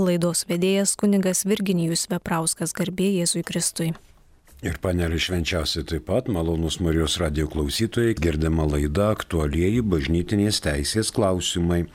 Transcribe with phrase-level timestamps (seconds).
[0.00, 3.90] Laidos vedėjas kuningas Virginijus Veprauskas garbė Jėzui Kristui.
[4.60, 11.86] Ir panelį švenčiausiai taip pat, malonus Marijos radio klausytojai, girdima laida aktualieji bažnytinės teisės klausimai.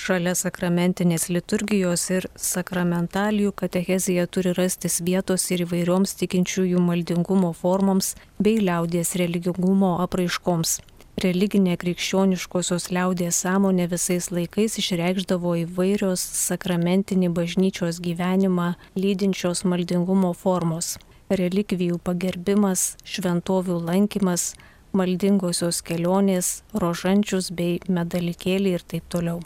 [0.00, 8.56] Šalia sakramentinės liturgijos ir sakramentalijų katechezija turi rastis vietos ir įvairioms tikinčiųjų maldingumo formoms bei
[8.64, 10.78] liaudies religingumo apraiškoms
[11.24, 20.96] religinė krikščioniškosios liaudės sąmonė visais laikais išreikšdavo įvairios sakramentinį bažnyčios gyvenimą lydinčios maldingumo formos-
[21.40, 24.54] relikvijų pagerbimas, šventovių lankymas,
[24.92, 29.40] maldingosios kelionės, rožančius bei medalikėlį ir taip toliau.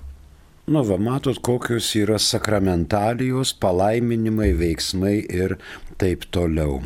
[0.66, 5.59] Nu, va, matot, kokios yra sakramentalijos, palaiminimai, veiksmai ir
[5.98, 6.81] taip toliau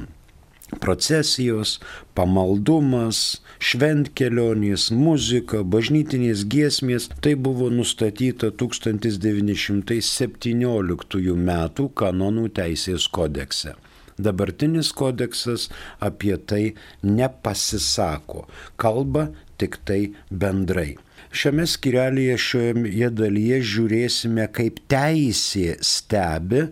[0.76, 1.80] procesijos,
[2.14, 11.50] pamaldumas, šventkelionės, muzika, bažnytinės giesmės- tai buvo nustatyta 1917 m.
[11.94, 13.74] kanonų teisės kodekse.
[14.18, 15.68] Dabartinis kodeksas
[16.00, 18.46] apie tai nepasisako,
[18.76, 20.96] kalba tik tai bendrai.
[21.28, 26.62] Šiame skirelėje šioje dalyje žiūrėsime, kaip teisė stebi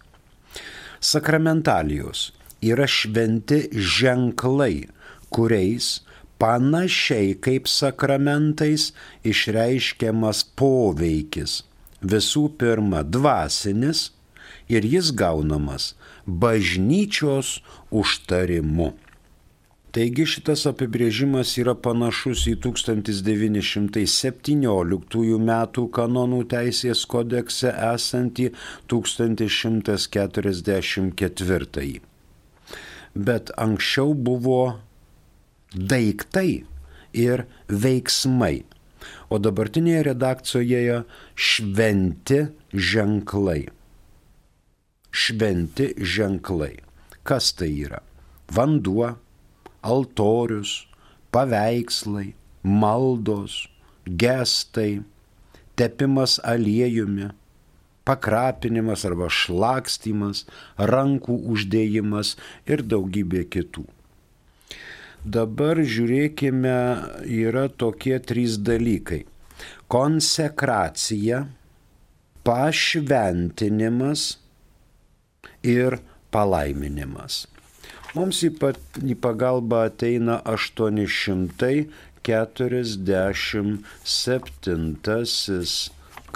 [1.01, 2.31] Sakramentalijos
[2.61, 4.87] yra šventi ženklai,
[5.33, 6.01] kuriais
[6.41, 8.93] panašiai kaip sakramentais
[9.27, 11.63] išreiškiamas poveikis.
[12.01, 14.11] Visų pirma, dvasinis
[14.71, 17.61] ir jis gaunamas bažnyčios
[17.91, 18.93] užtarimu.
[19.91, 24.55] Taigi šitas apibrėžimas yra panašus į 1917
[25.35, 25.51] m.
[25.97, 28.45] kanonų teisės kodekse esantį
[28.93, 31.83] 1144.
[33.27, 34.79] Bet anksčiau buvo
[35.75, 36.63] daiktai
[37.11, 38.63] ir veiksmai,
[39.27, 41.03] o dabartinėje redakcijoje
[41.35, 42.39] šventi
[42.71, 43.67] ženklai.
[45.11, 46.79] Šventi ženklai.
[47.27, 47.99] Kas tai yra?
[48.47, 49.19] Vanduo,
[49.81, 50.85] altorius,
[51.31, 52.33] paveikslai,
[52.63, 53.67] maldos,
[54.05, 55.01] gestai,
[55.75, 57.31] tepimas aliejumi,
[58.05, 60.45] pakrapinimas arba šlakstymas,
[60.77, 62.35] rankų uždėjimas
[62.69, 63.85] ir daugybė kitų.
[65.21, 66.77] Dabar žiūrėkime,
[67.29, 69.21] yra tokie trys dalykai.
[69.91, 71.43] Konsekracija,
[72.41, 74.23] pašventinimas
[75.61, 75.99] ir
[76.33, 77.50] palaiminimas.
[78.11, 81.87] Mums į, pat, į pagalbą ateina 847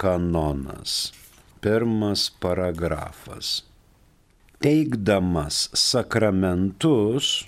[0.00, 1.12] kanonas,
[1.60, 3.68] pirmas paragrafas.
[4.64, 7.44] Teikdamas sakramentus,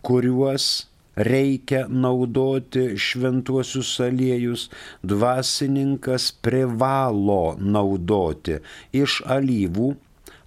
[0.00, 4.70] kuriuos reikia naudoti šventuosius aliejus,
[5.04, 8.64] dvasininkas privalo naudoti
[8.96, 9.92] iš alyvų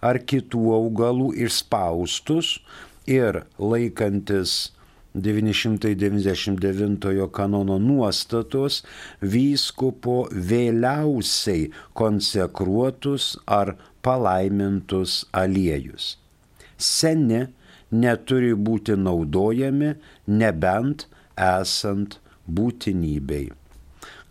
[0.01, 2.60] ar kitų augalų išspaustus
[3.10, 4.72] ir laikantis
[5.16, 8.84] 999 kanono nuostatos
[9.22, 13.75] vyskupo vėliausiai konsekruotus ar
[14.06, 16.18] palaimintus aliejus.
[16.78, 17.48] Seni
[17.92, 19.96] neturi būti naudojami
[20.28, 23.51] nebent esant būtinybei.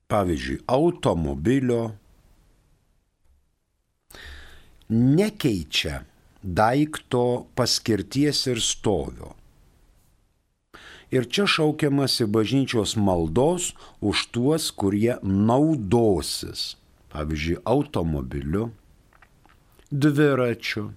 [0.07, 1.91] Pavyzdžiui, automobilio
[4.93, 6.03] nekeičia
[6.43, 9.33] daikto paskirties ir stovio.
[11.13, 16.73] Ir čia šaukiamasi bažnyčios maldos už tuos, kurie naudosis,
[17.13, 18.71] pavyzdžiui, automobiliu,
[19.93, 20.89] dviračiu,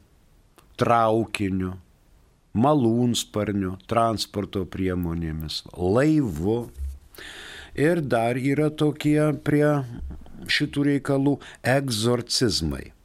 [0.81, 1.75] traukiniu,
[2.56, 6.58] malūnsparniu, transporto priemonėmis, laivu.
[7.76, 9.84] Ir dar yra tokie prie
[10.48, 11.37] šitų reikalų
[11.76, 12.95] egzorcizmai.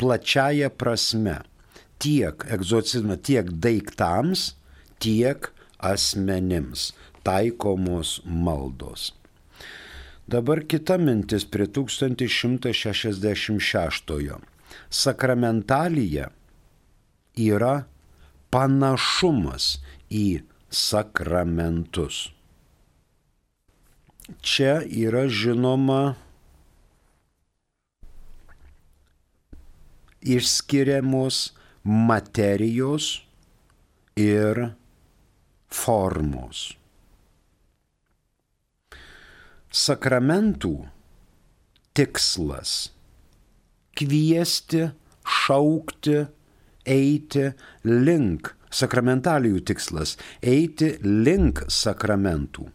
[0.00, 1.42] Plačiaja prasme
[2.00, 4.54] tiek egzorcizmą, tiek daiktams,
[5.02, 6.92] tiek asmenims
[7.24, 9.12] taikomos maldos.
[10.30, 14.38] Dabar kita mintis prie 1166.
[14.90, 16.30] Sakramentalija
[17.36, 17.84] yra
[18.54, 19.78] panašumas
[20.10, 22.30] į sakramentus.
[24.46, 26.14] Čia yra žinoma
[30.20, 31.50] išskiriamos
[31.84, 33.22] materijos
[34.20, 34.74] ir
[35.70, 36.76] formos.
[39.70, 40.74] Sakramentų
[41.94, 42.90] tikslas-
[43.96, 44.90] kviesti,
[45.24, 46.26] šaukti,
[46.84, 47.46] eiti
[47.84, 52.70] link, sakramentalijų tikslas- eiti link sakramentų.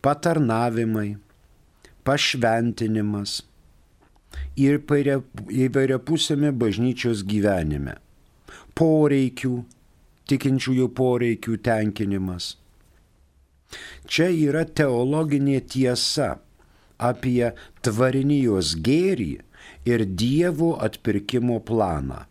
[0.00, 1.18] Patarnavimai,
[2.04, 3.42] pašventinimas
[4.56, 7.96] ir įvairiapusėme bažnyčios gyvenime.
[8.78, 9.52] Poreikių,
[10.30, 12.56] tikinčiųjų poreikių tenkinimas.
[14.08, 16.38] Čia yra teologinė tiesa
[16.98, 17.52] apie
[17.84, 19.32] tvarinijos gėrį
[19.88, 22.24] ir Dievo atpirkimo planą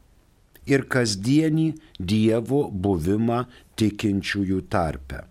[0.67, 1.67] ir kasdienį
[1.99, 3.43] Dievo buvimą
[3.79, 5.23] tikinčiųjų tarpe.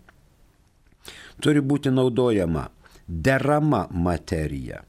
[1.43, 2.69] Turi būti naudojama
[3.07, 4.86] derama materija.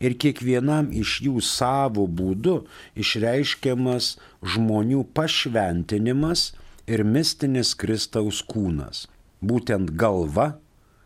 [0.02, 2.56] ir kiekvienam iš jų savo būdu
[3.04, 4.16] išreiškiamas
[4.54, 6.50] žmonių pašventinimas
[6.92, 9.06] ir mistinis Kristaus kūnas,
[9.40, 10.58] būtent galva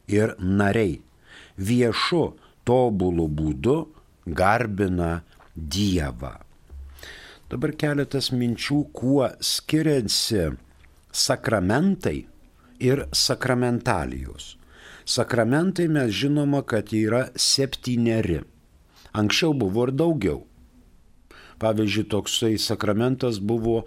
[0.10, 1.00] ir nariai,
[1.58, 2.24] viešu
[2.66, 3.78] tobulų būdu
[4.26, 5.22] garbina
[5.56, 6.34] Dievą.
[7.46, 10.50] Dabar keletas minčių, kuo skiriasi
[11.16, 12.26] sakramentai
[12.84, 14.56] ir sakramentalijos.
[15.06, 18.42] Sakramentai mes žinoma, kad yra septyneri.
[19.16, 20.42] Anksčiau buvo ir daugiau.
[21.62, 23.86] Pavyzdžiui, toksai sakramentas buvo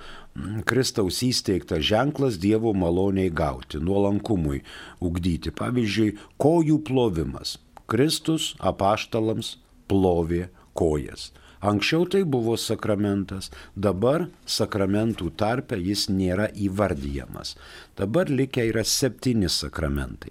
[0.69, 4.63] Kristaus įsteigtas ženklas Dievo maloniai gauti, nuolankumui
[5.03, 5.51] ugdyti.
[5.55, 7.57] Pavyzdžiui, kojų plovimas.
[7.89, 9.57] Kristus apaštalams
[9.89, 11.31] plovė kojas.
[11.59, 17.57] Anksčiau tai buvo sakramentas, dabar sakramentų tarpe jis nėra įvardyjamas.
[17.99, 20.31] Dabar likę yra septyni sakramentai.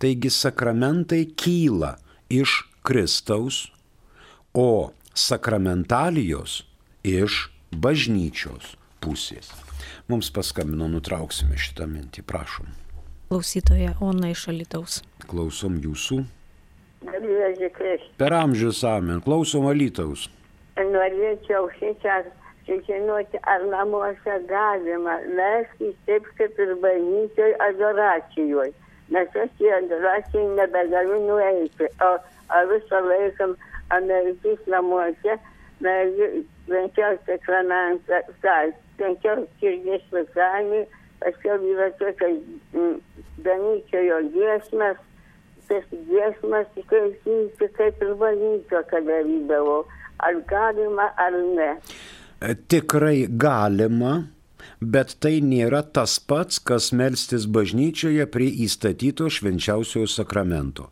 [0.00, 1.96] Taigi sakramentai kyla
[2.32, 3.66] iš Kristaus,
[4.56, 6.62] o sakramentalijos
[7.04, 9.52] iš bažnyčios pusės.
[10.10, 12.72] Mums paskambino, nutrauksime šitą mintį, prašom.
[13.28, 15.00] Klausytoja Ona iš Alitaus.
[15.26, 16.22] Klausom jūsų.
[18.18, 19.20] Per amžius amen.
[19.24, 20.28] Klausom Alytaus.
[20.76, 22.20] Norėčiau šitą
[22.66, 28.74] sužinoti, ar namuose galima melstis taip kaip ir bažnyčioj adoracijoje.
[29.14, 32.10] Nes aš į adoraciją nebegaliu nueiti, o,
[32.50, 33.52] o visą laiką
[33.94, 35.38] amerikis namuose
[35.82, 38.22] švenčiaus sakramentą,
[38.96, 40.84] švenčiaus širdies vaikami,
[41.22, 42.40] paskiau yra tokios
[43.44, 45.02] bažnyčiojo giesmės,
[45.68, 49.84] tas giesmas klausyti kaip ir bažnyčio, kad darydavau.
[50.24, 51.74] Ar galima, ar ne?
[52.40, 54.14] E, Tikrai galima,
[54.80, 60.88] bet tai nėra tas pats, kas melstis bažnyčioje prie įstatyto švenčiausiojo sakramento.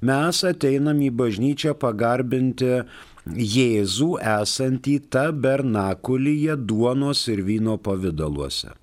[0.00, 2.84] Mes ateinam į bažnyčią pagarbinti
[3.26, 8.74] Jėzų esantį tabernakulyje duonos ir vyno pavydaluose.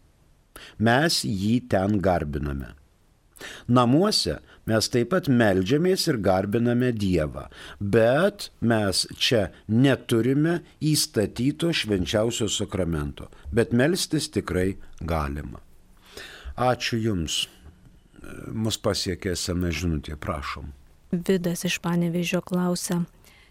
[0.79, 2.73] Mes jį ten garbiname.
[3.67, 4.37] Namuose
[4.69, 7.45] mes taip pat melžiamės ir garbiname Dievą,
[7.79, 15.61] bet mes čia neturime įstatyto švenčiausio sakramento, bet melstis tikrai galima.
[16.55, 17.45] Ačiū Jums.
[18.55, 20.71] Mus pasiekė esame žinutė, prašom.
[21.11, 23.03] Vidas iš Panevežio klausia.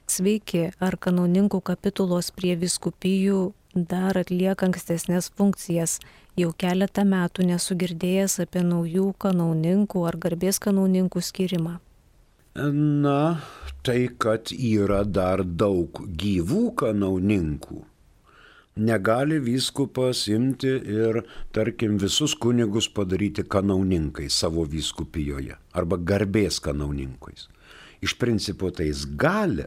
[0.05, 5.97] Sveiki, ar kanoninkų kapitulos prie viskupijų dar atlieka ankstesnės funkcijas?
[6.37, 11.79] Jau keletą metų nesugirdėjęs apie naujų kanauninkų ar garbės kanauninkų skirimą.
[12.55, 13.41] Na,
[13.83, 17.79] tai kad yra dar daug gyvų kanauninkų.
[18.85, 21.23] Negali vyskupas imti ir,
[21.55, 27.49] tarkim, visus kunigus padaryti kanauninkais savo vyskupijoje arba garbės kanauninkais.
[28.05, 29.65] Iš principo tai jis gali,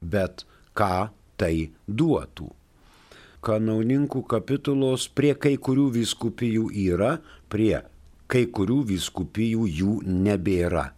[0.00, 0.44] bet
[0.76, 1.08] ką
[1.40, 2.50] tai duotų?
[3.46, 7.18] Kanauninkų kapitulos prie kai kurių vyskupijų yra,
[7.52, 7.84] prie
[8.26, 10.90] kai kurių vyskupijų jų nebėra.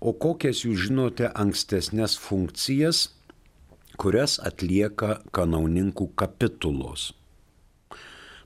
[0.00, 3.10] O kokias jūs žinote ankstesnės funkcijas,
[4.00, 7.10] kurias atlieka kanauninkų kapitulos?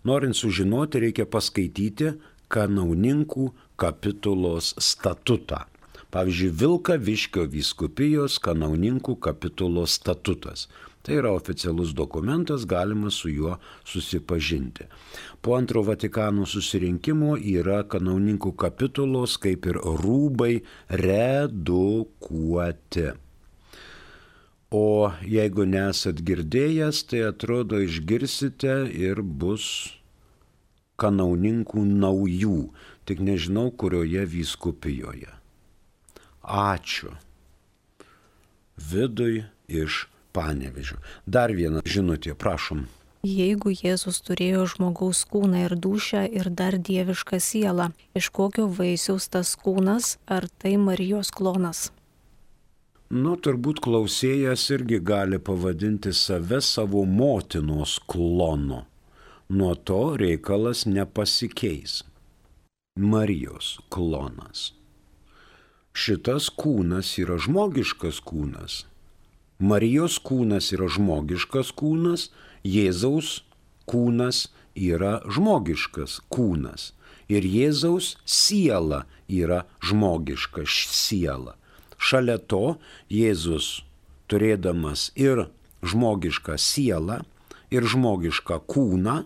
[0.05, 2.11] Norint sužinoti, reikia paskaityti
[2.53, 3.47] kanauninkų
[3.81, 5.63] kapitulos statutą.
[6.15, 10.69] Pavyzdžiui, Vilkaviškio vyskupijos kanauninkų kapitulos statutas.
[11.03, 14.87] Tai yra oficialus dokumentas, galima su juo susipažinti.
[15.43, 20.63] Po antro Vatikano susirinkimo yra kanauninkų kapitulos kaip ir rūbai
[21.03, 23.11] redukuoti.
[24.71, 29.99] O jeigu nesat girdėjęs, tai atrodo išgirsite ir bus
[30.97, 32.71] kanauninkų naujų,
[33.03, 35.44] tik nežinau kurioje vyskupijoje.
[36.45, 37.15] Ačiū.
[38.77, 40.05] Vidui iš
[40.37, 40.99] panevežiu.
[41.27, 42.85] Dar viena žinutė, prašom.
[43.25, 49.55] Jeigu Jėzus turėjo žmogaus kūną ir dušą ir dar dievišką sielą, iš kokio vaisiaus tas
[49.57, 51.89] kūnas, ar tai Marijos klonas?
[53.09, 58.85] Nu, turbūt klausėjas irgi gali pavadinti save savo motinos klonu.
[59.49, 62.03] Nuo to reikalas nepasikeis.
[63.01, 64.73] Marijos klonas.
[65.95, 68.81] Šitas kūnas yra žmogiškas kūnas.
[69.63, 72.33] Marijos kūnas yra žmogiškas kūnas,
[72.67, 73.45] Jėzaus
[73.87, 76.91] kūnas yra žmogiškas kūnas.
[77.31, 81.55] Ir Jėzaus siela yra žmogiška siela.
[81.95, 82.75] Šalia to
[83.07, 83.85] Jėzus,
[84.27, 85.47] turėdamas ir
[85.87, 87.23] žmogišką sielą,
[87.71, 89.21] ir žmogišką kūną,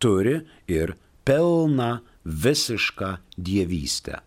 [0.00, 0.96] turi ir
[1.28, 4.24] pilną visišką dievystę.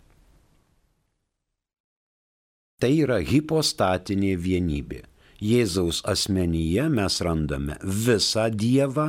[2.77, 5.01] Tai yra hipostatinė vienybė.
[5.41, 9.07] Jėzaus asmenyje mes randame visą Dievą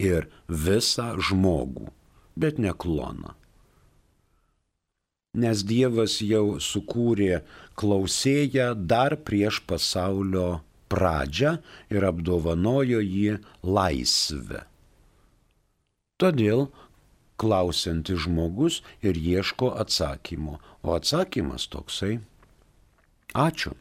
[0.00, 1.90] ir visą žmogų,
[2.36, 3.34] bet ne kloną.
[5.36, 7.42] Nes Dievas jau sukūrė
[7.76, 11.58] klausėją dar prieš pasaulio pradžią
[11.92, 14.62] ir apdovanojo jį laisvę.
[16.16, 16.70] Todėl
[17.36, 20.56] klausiantis žmogus ir ieško atsakymo.
[20.84, 22.20] O atsakymas toksai-
[23.36, 23.74] ačiū.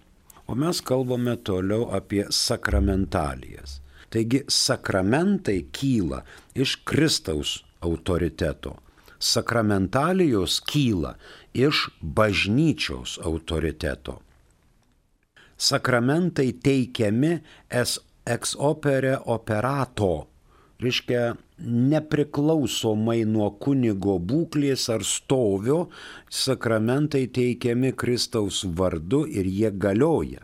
[0.47, 3.79] O mes kalbame toliau apie sakramentalijas.
[4.09, 6.21] Taigi sakramentai kyla
[6.53, 8.75] iš Kristaus autoriteto.
[9.19, 11.15] Sakramentalijos kyla
[11.53, 14.19] iš bažnyčios autoriteto.
[15.57, 17.39] Sakramentai teikiami
[17.71, 20.27] ex opere operato,
[20.83, 21.35] reiškia
[21.91, 25.85] nepriklausomai nuo kunigo būklės ar stovio,
[26.29, 30.43] sakramentai teikiami Kristaus vardu ir jie galioja.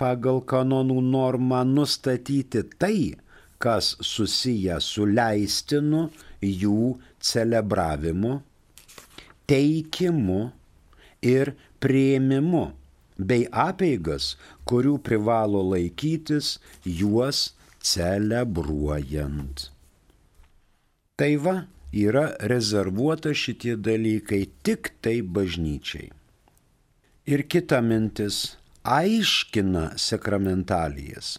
[0.00, 3.16] pagal kanonų normą nustatyti tai,
[3.60, 6.06] kas susiję su leistinu
[6.40, 8.38] jų celebravimu,
[9.50, 10.40] teikimu
[11.22, 11.52] ir
[11.84, 12.70] prieimimu,
[13.20, 14.34] bei apeigas,
[14.64, 17.50] kurių privalo laikytis juos
[17.84, 19.68] celebruojant.
[21.20, 21.56] Tai va,
[21.92, 26.08] yra rezervuota šitie dalykai tik tai bažnyčiai.
[27.28, 31.38] Ir kita mintis aiškina sakramentalijas,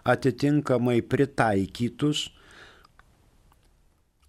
[0.08, 2.32] atitinkamai pritaikytus,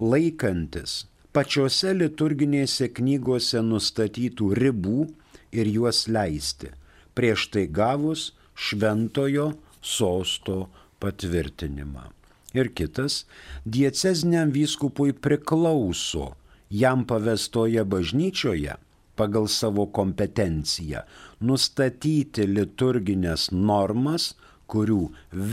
[0.02, 5.08] laikantis pačiose liturginėse knygose nustatytų ribų
[5.54, 6.70] ir juos leisti,
[7.18, 9.52] prieš tai gavus šventojo
[9.84, 10.67] sosto
[11.04, 12.08] patvirtinimą.
[12.54, 13.24] Ir kitas,
[13.65, 16.34] diecezniam vyskupui priklauso
[16.69, 18.78] jam pavestoje bažnyčioje
[19.15, 21.04] pagal savo kompetenciją
[21.41, 24.34] nustatyti liturginės normas,
[24.69, 25.02] kurių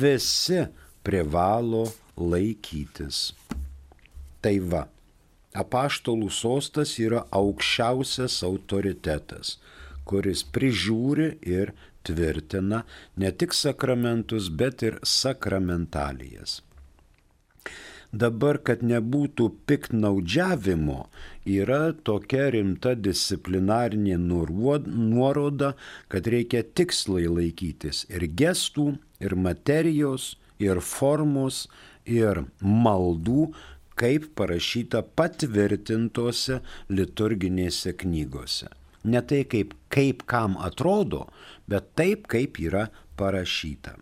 [0.01, 0.63] visi
[1.05, 3.33] privalo laikytis.
[4.41, 4.87] Tai va,
[5.57, 9.59] apaštalų sostas yra aukščiausias autoritetas,
[10.09, 11.75] kuris prižiūri ir
[12.07, 12.83] tvirtina
[13.17, 16.61] ne tik sakramentus, bet ir sakramentalijas.
[18.11, 21.05] Dabar, kad nebūtų piknaudžiavimo,
[21.47, 25.77] yra tokia rimta disciplinarinė nuoroda,
[26.11, 31.69] kad reikia tikslai laikytis ir gestų, ir materijos, ir formos,
[32.03, 33.53] ir maldų,
[33.95, 36.61] kaip parašyta patvirtintose
[36.91, 38.80] liturginėse knygose.
[39.05, 41.29] Ne tai kaip, kaip kam atrodo,
[41.69, 43.97] bet taip, kaip yra parašyta.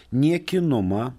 [0.09, 1.11] Niekinumą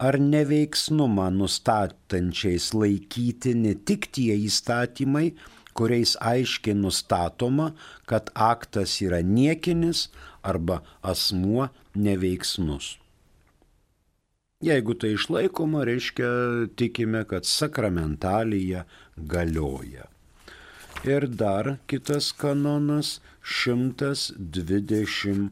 [0.00, 5.28] ar neveiksnumą nustatančiais laikyti ne tik tie įstatymai,
[5.78, 7.70] kuriais aiškiai nustatoma,
[8.10, 10.08] kad aktas yra niekinis
[10.42, 10.80] arba
[11.12, 12.96] asmuo neveiksnus.
[14.60, 16.28] Jeigu tai išlaikoma, reiškia
[16.76, 18.84] tikime, kad sakramentalija
[19.16, 20.04] galioja.
[21.08, 25.48] Ir dar kitas kanonas 124.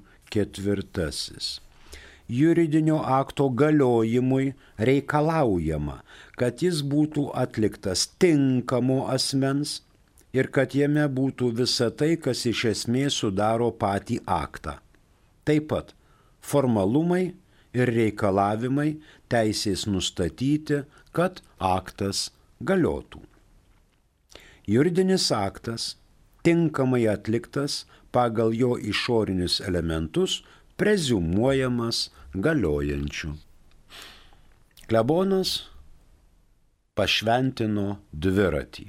[2.28, 6.04] Juridinio akto galiojimui reikalaujama,
[6.36, 9.88] kad jis būtų atliktas tinkamo asmens
[10.36, 14.84] ir kad jame būtų visa tai, kas iš esmės sudaro patį aktą.
[15.48, 15.96] Taip pat
[16.44, 17.32] formalumai
[17.76, 18.96] ir reikalavimai
[19.32, 22.28] teisės nustatyti, kad aktas
[22.64, 23.22] galiotų.
[24.68, 25.96] Juridinis aktas,
[26.44, 30.42] tinkamai atliktas pagal jo išorinius elementus,
[30.80, 33.34] prezumuojamas galiojančiu.
[34.88, 35.56] Klebonas
[36.96, 38.86] pašventino dviratį.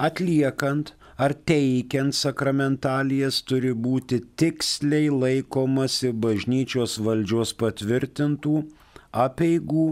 [0.00, 8.54] Atliekant ar teikiant sakramentalijas turi būti tiksliai laikomasi bažnyčios valdžios patvirtintų
[9.24, 9.86] apieigų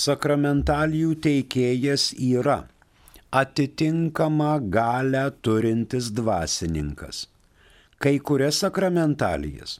[0.00, 2.58] Sakramentalijų teikėjas yra
[3.30, 7.26] atitinkamą galę turintis dvasininkas.
[8.02, 9.78] Kai kurias sakramentalijas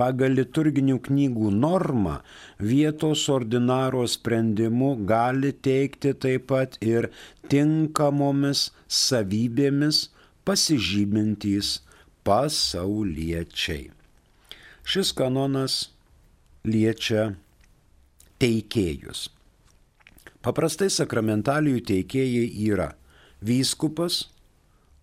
[0.00, 2.16] pagal liturginių knygų normą
[2.70, 7.10] vietos ordinaro sprendimu gali teikti taip pat ir
[7.52, 10.06] tinkamomis savybėmis
[10.48, 11.74] pasižymintys
[12.26, 13.90] pasauliečiai.
[14.90, 15.76] Šis kanonas
[16.66, 17.34] liečia
[18.40, 19.28] teikėjus.
[20.40, 22.94] Paprastai sakramentalijų teikėjai yra
[23.44, 24.30] vyskupas,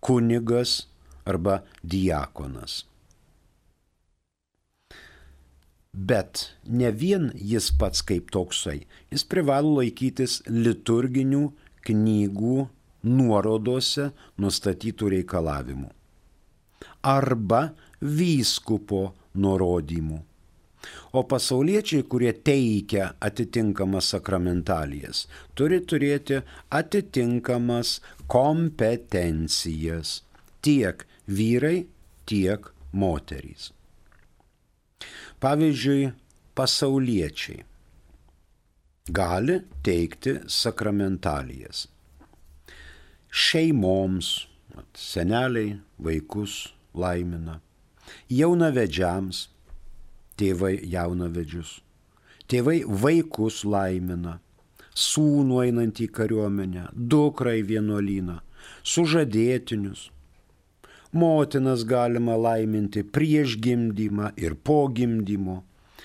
[0.02, 0.88] kunigas
[1.28, 2.82] arba diakonas.
[5.94, 11.44] Bet ne vien jis pats kaip toksai, jis privalo laikytis liturginių
[11.86, 12.58] knygų
[13.08, 14.10] nuorodose
[14.42, 15.88] nustatytų reikalavimų.
[17.02, 17.62] Arba
[18.02, 20.20] vyskupo nurodymų.
[21.12, 25.26] O pasauliečiai, kurie teikia atitinkamas sakramentalijas,
[25.58, 27.98] turi turėti atitinkamas
[28.30, 30.20] kompetencijas
[30.62, 31.86] tiek vyrai,
[32.28, 33.72] tiek moterys.
[35.40, 36.12] Pavyzdžiui,
[36.58, 37.64] pasauliečiai
[39.08, 41.86] gali teikti sakramentalijas.
[43.30, 44.48] Šeimoms,
[44.96, 47.60] seneliai, vaikus laimina,
[48.32, 49.48] jaunavedžiams,
[50.38, 51.78] tėvai jaunavedžius,
[52.50, 54.38] tėvai vaikus laimina,
[54.94, 58.38] sūnų einant į kariuomenę, dukrą į vienuolyną,
[58.82, 60.08] sužadėtinius,
[61.12, 65.62] Motinas galima laiminti prieš gimdymą ir po gimdymo,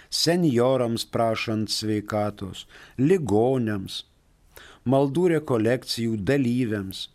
[0.09, 2.63] seniorams prašant sveikatos,
[2.97, 4.05] ligonėms,
[4.87, 7.09] maldų rekolekcijų dalyviams,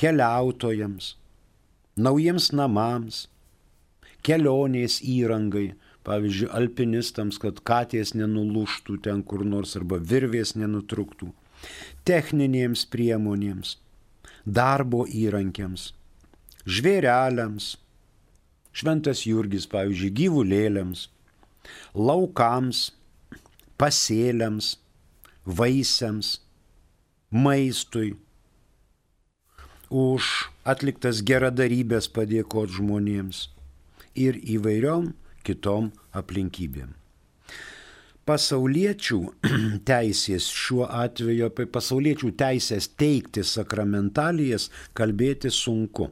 [0.00, 1.16] keliautojams,
[1.96, 3.28] naujiems namams,
[4.24, 11.32] kelionės įrangai, pavyzdžiui, alpinistams, kad katės nenulūštų ten kur nors arba virvės nenutrūktų,
[12.08, 13.76] techninėms priemonėms,
[14.44, 15.92] darbo įrankiams
[16.64, 17.76] žvėreliams,
[18.72, 21.08] šventas Jurgis, pavyzdžiui, gyvulėliams,
[21.94, 22.88] laukams,
[23.80, 24.74] pasėliams,
[25.44, 26.38] vaisiams,
[27.30, 28.14] maistui,
[29.94, 30.30] už
[30.66, 33.48] atliktas geradarybės padėkot žmonėms
[34.18, 35.12] ir įvairiom
[35.44, 36.90] kitom aplinkybėm.
[38.24, 39.20] Pasauliečių
[39.90, 46.08] teisės šiuo atveju apie pasauliečių teisės teikti sakramentalijas kalbėti sunku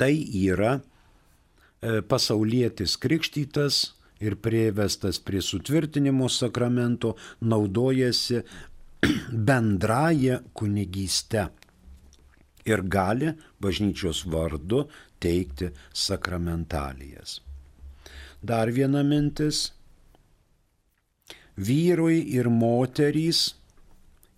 [0.00, 0.16] tai
[0.48, 3.80] yra e, pasaulietis krikštytas
[4.24, 8.40] ir prievestas prie sutvirtinimo sakramento naudojasi
[9.50, 11.44] bendraja kunigystė
[12.70, 14.86] ir gali bažnyčios vardu
[15.20, 17.40] teikti sakramentalijas.
[18.42, 19.72] Dar viena mintis.
[21.56, 23.54] Vyrui ir moterys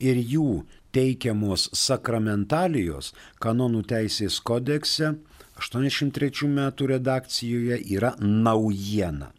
[0.03, 3.12] ir jų teikiamos sakramentalijos
[3.43, 5.15] kanonų teisės kodekse
[5.62, 9.31] 83 metų redakcijoje yra naujiena.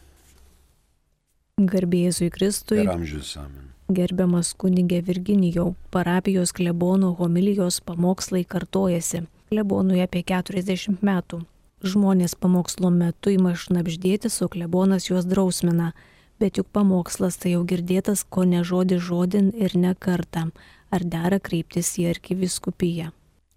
[1.57, 2.83] Garbėjėzui Kristui.
[2.83, 3.73] Ir amžius amen.
[3.97, 9.23] Gerbiamas kunigė Virginijau, parapijos klebono homilijos pamokslai kartojasi.
[9.51, 11.45] Klebonui apie 40 metų.
[11.87, 15.93] Žmonės pamokslo metu ima šnapždėti, o klebonas juos drausmina
[16.39, 20.51] bet juk pamokslas tai jau girdėtas, ko ne žodį žodin ir ne kartą.
[20.95, 23.11] Ar dera kreiptis į arkiviskupiją?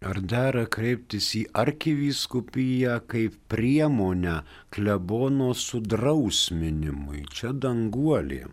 [0.09, 4.39] Ar dera kreiptis į arkiviskupiją kaip priemonę
[4.73, 7.25] klebono sudrausminimui?
[7.35, 8.45] Čia danguolė,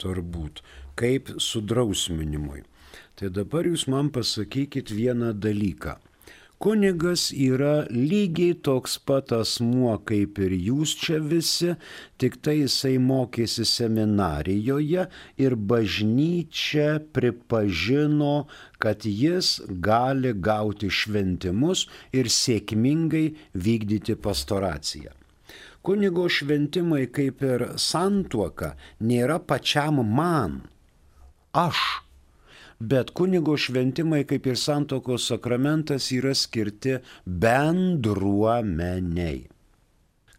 [0.00, 0.64] turbūt,
[0.96, 2.64] kaip sudrausminimui.
[3.20, 5.98] Tai dabar jūs man pasakykit vieną dalyką.
[6.62, 11.72] Kunigas yra lygiai toks pat asmuo kaip ir jūs čia visi,
[12.22, 15.06] tik tai jisai mokėsi seminarijoje
[15.42, 18.46] ir bažnyčia pripažino,
[18.78, 19.56] kad jis
[19.88, 23.24] gali gauti šventimus ir sėkmingai
[23.66, 25.10] vykdyti pastoraciją.
[25.82, 30.60] Kunigo šventimai kaip ir santuoka nėra pačiam man.
[31.66, 31.82] Aš
[32.90, 39.40] bet kunigo šventimai kaip ir santokos sakramentas yra skirti bendruomeniai.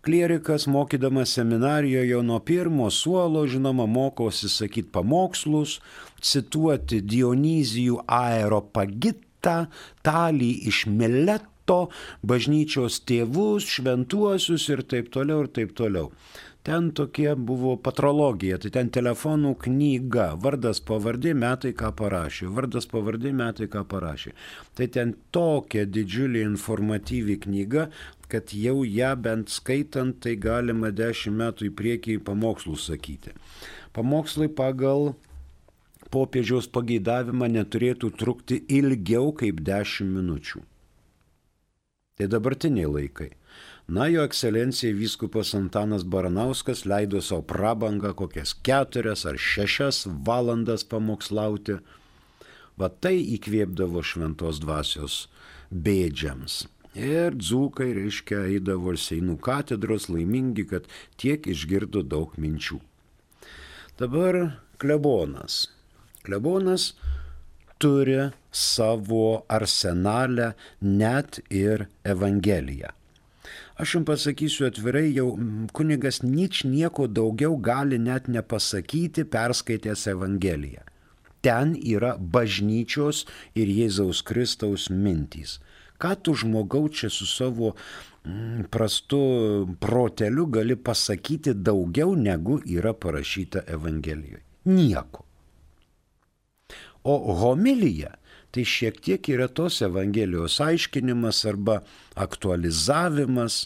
[0.03, 5.79] Klierikas mokydamas seminarijoje nuo pirmo suolo, žinoma, mokosi sakyti pamokslus,
[6.19, 9.71] cituoti Dionizijų aeropagitą,
[10.03, 11.87] talį iš Mileto to
[12.27, 16.11] bažnyčios tėvus, šventuosius ir taip toliau ir taip toliau.
[16.63, 23.33] Ten tokie buvo patrologija, tai ten telefonų knyga, vardas pavardė metai ką parašė, vardas pavardė
[23.35, 24.31] metai ką parašė.
[24.79, 27.89] Tai ten tokia didžiulė informatyvi knyga,
[28.31, 33.35] kad jau ją bent skaitant, tai galima dešimt metų į priekį pamokslų sakyti.
[33.91, 35.11] Pamokslai pagal
[36.15, 40.63] popiežiaus pageidavimą neturėtų trukti ilgiau kaip 10 minučių.
[42.15, 43.33] Tai dabartiniai laikai.
[43.93, 51.75] Na, jo ekscelencija vyskupas Antanas Baranauskas leido savo prabangą kokias keturias ar šešias valandas pamokslauti.
[52.79, 55.17] Va tai įkvėpdavo šventos dvasios
[55.69, 56.55] bėdžiams.
[56.97, 60.89] Ir dzūkai, reiškia, eidavo ir Seinų katedros laimingi, kad
[61.21, 62.79] tiek išgirdo daug minčių.
[64.01, 64.39] Dabar
[64.81, 65.67] klebonas.
[66.25, 66.95] Klebonas
[67.77, 68.17] turi
[68.49, 72.95] savo arsenalę net ir Evangeliją.
[73.75, 75.31] Aš jums pasakysiu atvirai, jau
[75.73, 80.83] kunigas nič nieko daugiau gali net nepasakyti, perskaitęs Evangeliją.
[81.43, 83.25] Ten yra bažnyčios
[83.57, 85.57] ir Jėzaus Kristaus mintys.
[85.97, 87.73] Ką tu žmogau čia su savo
[88.69, 89.19] prastu
[89.81, 94.43] proteliu gali pasakyti daugiau negu yra parašyta Evangelijoje?
[94.65, 95.25] Nieko.
[97.03, 98.13] O homilija
[98.53, 101.79] tai šiek tiek yra tos Evangelijos aiškinimas arba
[102.13, 103.63] aktualizavimas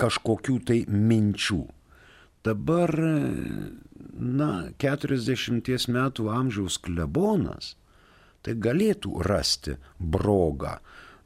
[0.00, 1.62] kažkokių tai minčių.
[2.44, 2.92] Dabar,
[4.12, 4.50] na,
[4.82, 7.72] 40 metų amžiaus klebonas,
[8.44, 10.76] tai galėtų rasti brogą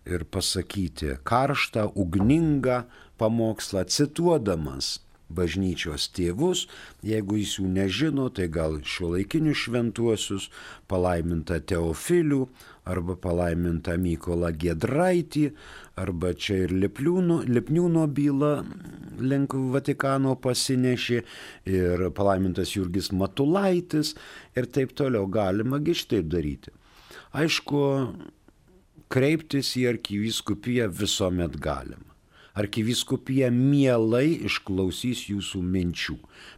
[0.06, 2.84] ir pasakyti karštą, ugningą
[3.18, 6.66] pamokslą, cituodamas bažnyčios tėvus,
[7.04, 10.48] jeigu jis jų nežino, tai gal šiuolaikinius šventuosius,
[10.88, 12.46] palaimintą Teofilių,
[12.88, 15.44] arba palaimintą Mykolą Gedraitį,
[16.00, 18.52] arba čia ir Lipliūno, Lipniūno byla
[19.20, 21.22] link Vatikano pasinešė,
[21.68, 24.14] ir palaimintas Jurgis Matulaitis,
[24.56, 25.28] ir taip toliau.
[25.28, 26.72] Galima gištaip daryti.
[27.36, 27.80] Aišku,
[29.12, 32.07] kreiptis į arkiviskupiją visuomet galima
[32.58, 36.16] arkiviskupija mielai išklausys jūsų minčių,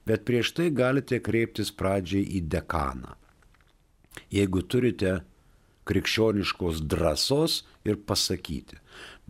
[0.09, 3.17] bet prieš tai galite kreiptis pradžiai į dekaną.
[4.33, 5.21] Jeigu turite
[5.91, 8.79] krikščioniškos drąsos ir pasakyti.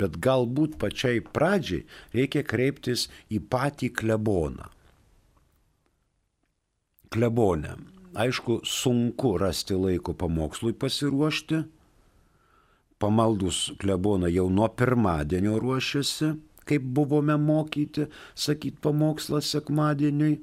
[0.00, 4.68] Bet galbūt pačiai pradžiai reikia kreiptis į patį kleboną.
[7.10, 7.74] Klebonė.
[8.20, 11.62] Aišku, sunku rasti laiko pamokslui pasiruošti.
[13.00, 16.32] Pamaldus kleboną jau nuo pirmadienio ruošiasi
[16.70, 18.06] kaip buvome mokyti,
[18.38, 20.38] sakyt pamokslą sekmadieniui,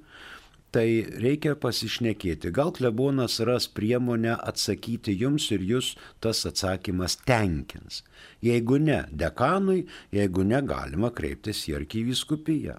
[0.76, 0.88] tai
[1.24, 2.52] reikia pasišnekėti.
[2.54, 8.04] Gal klebonas ras priemonę atsakyti jums ir jūs tas atsakymas tenkins.
[8.44, 12.78] Jeigu ne, dekanui, jeigu ne, galima kreiptis į arkiviskupiją.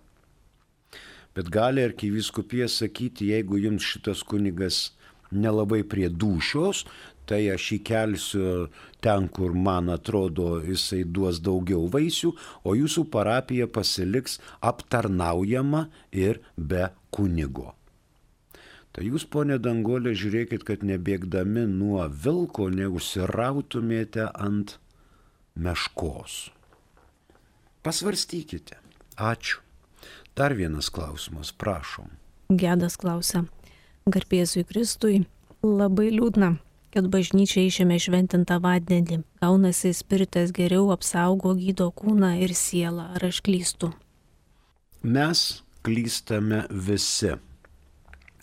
[1.38, 4.88] Bet gali arkiviskupija sakyti, jeigu jums šitas kunigas
[5.30, 6.84] nelabai prie dušios,
[7.28, 8.68] tai aš įkelsiu
[9.04, 12.32] ten, kur man atrodo jisai duos daugiau vaisių,
[12.64, 17.74] o jūsų parapija pasiliks aptarnaujama ir be kunigo.
[18.96, 24.78] Tai jūs, ponė Dangolė, žiūrėkit, kad nebėgdami nuo vilko neužsirautumėte ant
[25.54, 26.48] meškos.
[27.86, 28.80] Pasvarstykite.
[29.18, 29.60] Ačiū.
[30.38, 32.10] Dar vienas klausimas, prašom.
[32.48, 33.44] Gedas klausia.
[34.08, 35.26] Garbėzui Kristui
[35.62, 36.56] labai liūdna,
[36.94, 39.20] kad bažnyčia išėmė šventintą vandenį.
[39.42, 43.11] Gaunasi spiritas geriau apsaugo gydo kūną ir sielą.
[43.16, 43.92] Ar aš klystu?
[45.03, 47.35] Mes klystame visi.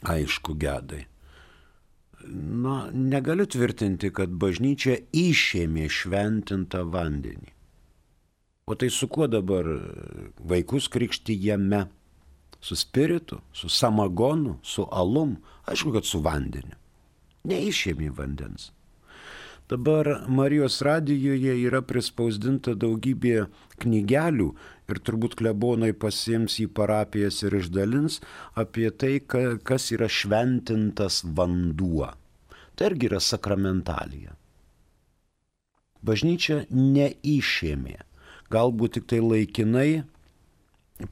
[0.05, 1.05] Aišku, gedai.
[2.25, 7.51] Na, negaliu tvirtinti, kad bažnyčia išėmė šventintą vandenį.
[8.65, 9.67] O tai su kuo dabar
[10.41, 11.83] vaikus krikštyjame?
[12.65, 15.35] Su spiritu, su samagonu, su alum,
[15.69, 16.73] aišku, kad su vandeniu
[17.51, 18.71] neišėmė vandens.
[19.69, 23.47] Dabar Marijos radijoje yra prispausdinta daugybė
[23.81, 24.51] knygelių
[24.93, 28.19] ir turbūt klebonai pasims į parapijas ir išdalins
[28.53, 32.11] apie tai, kas yra šventintas vanduo.
[32.77, 34.35] Tai irgi yra sakramentalija.
[36.05, 37.97] Bažnyčia neišėmė,
[38.53, 39.89] galbūt tik tai laikinai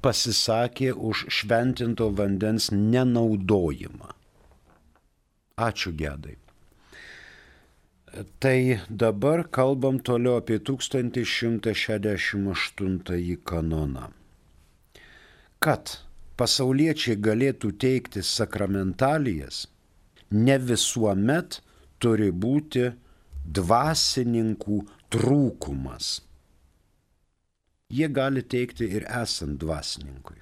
[0.06, 4.14] pasisakė už šventinto vandens nenaudojimą.
[5.58, 6.38] Ačiū gedai.
[8.40, 14.08] Tai dabar kalbam toliau apie 1168 kanoną.
[15.60, 15.98] Kad
[16.38, 19.68] pasauliečiai galėtų teikti sakramentalijas,
[20.32, 21.62] ne visuomet
[22.00, 22.94] turi būti
[23.46, 26.22] dvasininkų trūkumas.
[27.94, 30.40] jie gali teikti ir esant dvasininkui.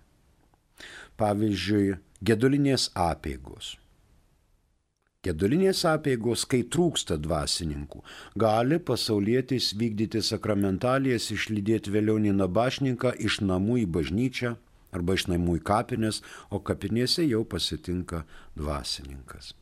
[1.20, 3.76] Pavyzdžiui, gedulinės apėgos.
[5.22, 8.00] Gedulinės apėgos, kai trūksta dvasininkų,
[8.42, 14.56] gali pasaulietis vykdyti sakramentalijas, išlydėti vėliau į nabašninką iš namų į bažnyčią
[14.92, 18.24] arba iš namų į kapinės, o kapinėse jau pasitinka
[18.58, 19.54] dvasininkas.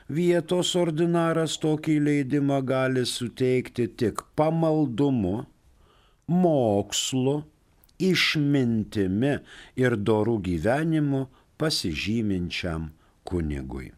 [0.05, 5.47] Vietos ordinaras tokį leidimą gali suteikti tik pamaldumu,
[6.29, 7.41] mokslu,
[7.97, 9.33] išmintimi
[9.81, 11.25] ir dorų gyvenimu
[11.57, 12.91] pasižyminčiam
[13.25, 13.89] kunigui.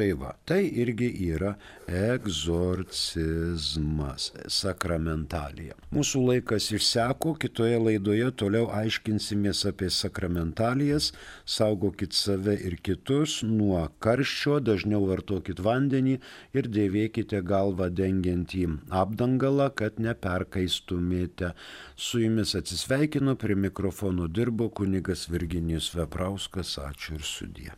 [0.00, 1.50] Tai va, tai irgi yra
[1.84, 5.76] egzorcizmas, sakramentalija.
[5.92, 11.12] Mūsų laikas išseko, kitoje laidoje toliau aiškinsimės apie sakramentalijas,
[11.44, 16.16] saugokit save ir kitus nuo karščio, dažniau vartokit vandenį
[16.56, 18.64] ir dėvėkite galvą dengiantį
[19.02, 21.52] apdangalą, kad neperkaistumėte.
[22.08, 27.70] Su jumis atsisveikinu, prie mikrofono dirbo kunigas Virginijus Veprauskas, ačiū ir sudė.